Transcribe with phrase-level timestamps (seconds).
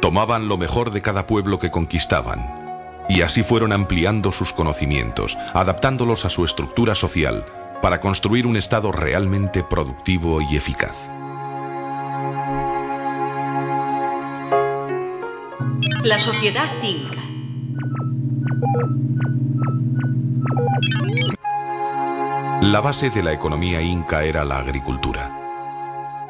[0.00, 2.46] Tomaban lo mejor de cada pueblo que conquistaban,
[3.08, 7.44] y así fueron ampliando sus conocimientos, adaptándolos a su estructura social,
[7.82, 10.94] para construir un Estado realmente productivo y eficaz.
[16.04, 17.18] La sociedad inca.
[22.62, 25.37] La base de la economía inca era la agricultura.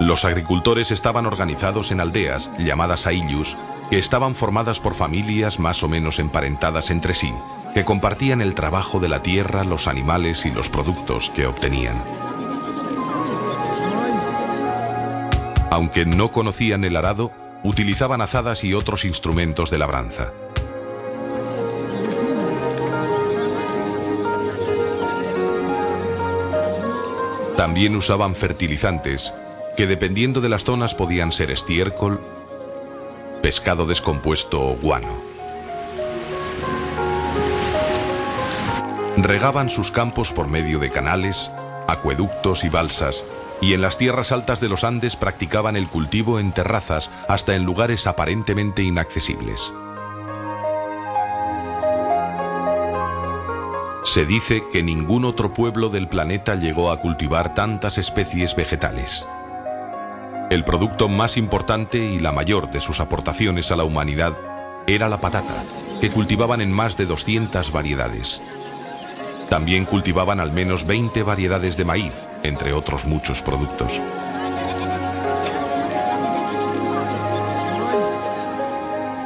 [0.00, 3.54] Los agricultores estaban organizados en aldeas, llamadas aillus,
[3.90, 7.34] que estaban formadas por familias más o menos emparentadas entre sí,
[7.74, 12.02] que compartían el trabajo de la tierra, los animales y los productos que obtenían.
[15.70, 17.30] Aunque no conocían el arado,
[17.62, 20.32] utilizaban azadas y otros instrumentos de labranza.
[27.54, 29.34] También usaban fertilizantes,
[29.80, 32.20] que dependiendo de las zonas podían ser estiércol,
[33.40, 35.16] pescado descompuesto o guano.
[39.16, 41.50] Regaban sus campos por medio de canales,
[41.88, 43.24] acueductos y balsas,
[43.62, 47.64] y en las tierras altas de los Andes practicaban el cultivo en terrazas hasta en
[47.64, 49.72] lugares aparentemente inaccesibles.
[54.04, 59.24] Se dice que ningún otro pueblo del planeta llegó a cultivar tantas especies vegetales.
[60.50, 64.36] El producto más importante y la mayor de sus aportaciones a la humanidad
[64.88, 65.62] era la patata,
[66.00, 68.42] que cultivaban en más de 200 variedades.
[69.48, 74.00] También cultivaban al menos 20 variedades de maíz, entre otros muchos productos.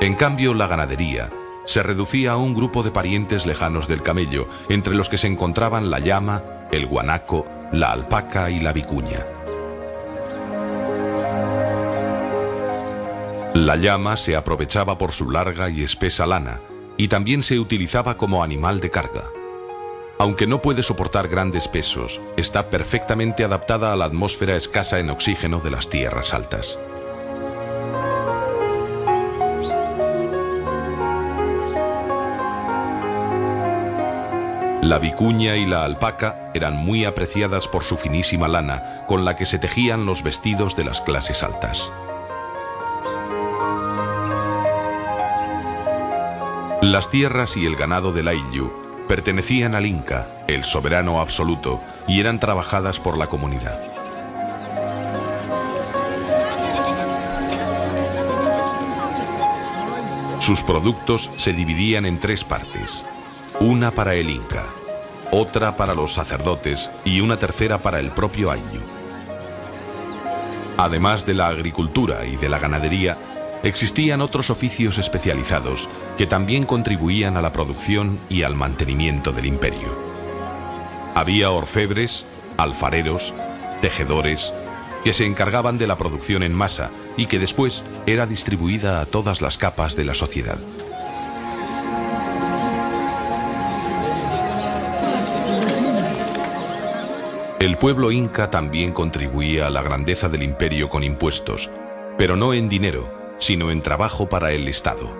[0.00, 1.28] En cambio, la ganadería
[1.66, 5.90] se reducía a un grupo de parientes lejanos del camello, entre los que se encontraban
[5.90, 9.26] la llama, el guanaco, la alpaca y la vicuña.
[13.54, 16.60] La llama se aprovechaba por su larga y espesa lana,
[16.96, 19.24] y también se utilizaba como animal de carga.
[20.18, 25.58] Aunque no puede soportar grandes pesos, está perfectamente adaptada a la atmósfera escasa en oxígeno
[25.58, 26.78] de las tierras altas.
[34.82, 39.46] La vicuña y la alpaca eran muy apreciadas por su finísima lana, con la que
[39.46, 41.90] se tejían los vestidos de las clases altas.
[46.90, 48.72] Las tierras y el ganado del Ayllu
[49.06, 53.80] pertenecían al Inca, el soberano absoluto, y eran trabajadas por la comunidad.
[60.40, 63.04] Sus productos se dividían en tres partes,
[63.60, 64.64] una para el Inca,
[65.30, 68.82] otra para los sacerdotes y una tercera para el propio Ayllu.
[70.76, 73.16] Además de la agricultura y de la ganadería,
[73.62, 79.98] Existían otros oficios especializados que también contribuían a la producción y al mantenimiento del imperio.
[81.14, 82.24] Había orfebres,
[82.56, 83.34] alfareros,
[83.82, 84.54] tejedores,
[85.04, 89.42] que se encargaban de la producción en masa y que después era distribuida a todas
[89.42, 90.58] las capas de la sociedad.
[97.58, 101.68] El pueblo inca también contribuía a la grandeza del imperio con impuestos,
[102.16, 105.10] pero no en dinero, sino en trabajo para el Estado.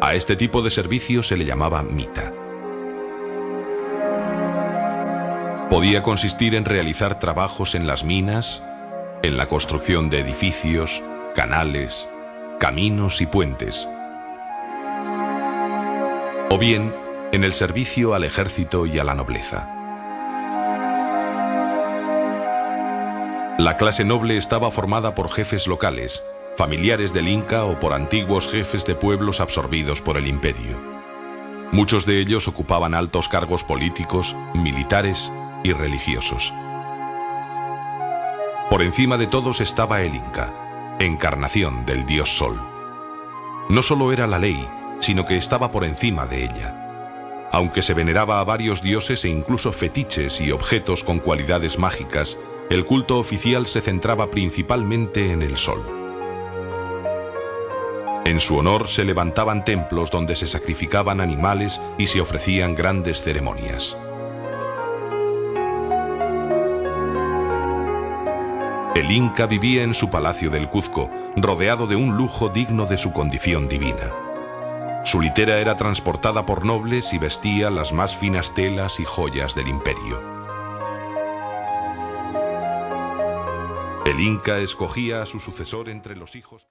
[0.00, 2.32] A este tipo de servicio se le llamaba mita.
[5.70, 8.62] Podía consistir en realizar trabajos en las minas,
[9.22, 11.02] en la construcción de edificios,
[11.34, 12.08] canales,
[12.60, 13.88] caminos y puentes,
[16.50, 16.92] o bien
[17.32, 19.66] en el servicio al ejército y a la nobleza.
[23.58, 26.22] La clase noble estaba formada por jefes locales,
[26.56, 30.76] familiares del Inca o por antiguos jefes de pueblos absorbidos por el imperio.
[31.72, 35.32] Muchos de ellos ocupaban altos cargos políticos, militares
[35.64, 36.52] y religiosos.
[38.68, 40.52] Por encima de todos estaba el Inca,
[40.98, 42.60] encarnación del dios Sol.
[43.68, 44.66] No solo era la ley,
[45.00, 47.48] sino que estaba por encima de ella.
[47.52, 52.36] Aunque se veneraba a varios dioses e incluso fetiches y objetos con cualidades mágicas,
[52.70, 56.01] el culto oficial se centraba principalmente en el Sol.
[58.24, 63.96] En su honor se levantaban templos donde se sacrificaban animales y se ofrecían grandes ceremonias.
[68.94, 73.12] El Inca vivía en su palacio del Cuzco, rodeado de un lujo digno de su
[73.12, 74.12] condición divina.
[75.04, 79.66] Su litera era transportada por nobles y vestía las más finas telas y joyas del
[79.66, 80.20] imperio.
[84.04, 86.60] El Inca escogía a su sucesor entre los hijos...